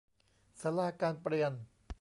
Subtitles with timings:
[0.61, 1.53] ศาลาการเปรียญ